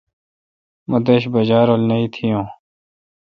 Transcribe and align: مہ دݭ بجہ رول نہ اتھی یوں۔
مہ 0.89 0.97
دݭ 1.05 1.23
بجہ 1.33 1.59
رول 1.67 1.81
نہ 1.89 1.95
اتھی 2.01 2.25
یوں۔ 2.31 2.47